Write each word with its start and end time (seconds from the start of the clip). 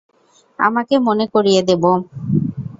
আমাকে 0.59 0.95
মনে 1.07 1.25
করিয়ে 1.33 1.61
দেবো। 1.69 1.91